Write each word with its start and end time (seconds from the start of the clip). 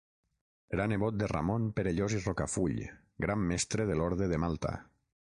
Era 0.77 0.85
nebot 0.93 1.19
de 1.23 1.27
Ramon 1.31 1.67
Perellós 1.79 2.15
i 2.19 2.21
Rocafull 2.23 2.81
Gran 3.27 3.45
Mestre 3.53 3.87
de 3.91 3.99
l'Orde 4.01 4.31
de 4.33 4.41
Malta. 4.47 4.73